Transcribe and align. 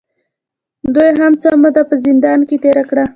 دوې 0.93 1.09
هم 1.19 1.33
څۀ 1.41 1.49
موده 1.61 1.83
پۀ 1.89 1.95
زندان 2.03 2.39
کښې 2.47 2.57
تېره 2.63 2.83
کړه 2.89 3.03